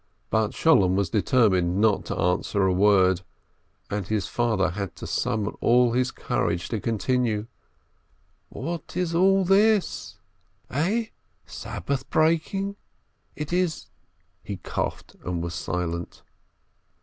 [0.31, 3.21] But Sholem was determined not to answer a word,
[3.91, 7.45] and his father had to summon all his courage to con tinue:
[8.49, 10.17] "What is all this?
[10.71, 11.09] Eh?
[11.45, 12.77] Sabbath breaking!
[13.35, 13.91] It is—"
[14.43, 16.23] He coughed and was silent.